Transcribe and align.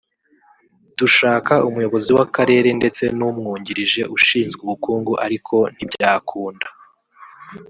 dushaka 0.99 1.53
umuyobozi 1.67 2.09
w’akarere 2.17 2.69
ndetse 2.79 3.03
n’umwungirije 3.17 4.01
ushinzwe 4.17 4.59
ubukungu 4.63 5.13
ariko 5.25 5.55
ntibyakunda 5.73 6.67